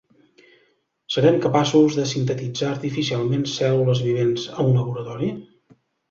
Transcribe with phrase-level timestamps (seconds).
[1.15, 5.29] Serem capaços de sintetitzar artificialment cèl·lules vivents a un laboratori?